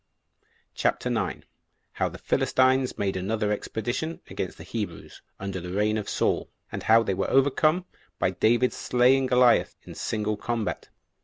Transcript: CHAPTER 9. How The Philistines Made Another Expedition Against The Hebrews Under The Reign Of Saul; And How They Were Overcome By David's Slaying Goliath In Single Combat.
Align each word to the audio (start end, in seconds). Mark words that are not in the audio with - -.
CHAPTER 0.73 1.11
9. 1.11 1.45
How 1.91 2.09
The 2.09 2.17
Philistines 2.17 2.97
Made 2.97 3.15
Another 3.15 3.51
Expedition 3.51 4.19
Against 4.31 4.57
The 4.57 4.63
Hebrews 4.63 5.21
Under 5.39 5.59
The 5.61 5.73
Reign 5.73 5.95
Of 5.95 6.09
Saul; 6.09 6.49
And 6.71 6.81
How 6.81 7.03
They 7.03 7.13
Were 7.13 7.29
Overcome 7.29 7.85
By 8.17 8.31
David's 8.31 8.75
Slaying 8.77 9.27
Goliath 9.27 9.75
In 9.83 9.93
Single 9.93 10.37
Combat. 10.37 10.89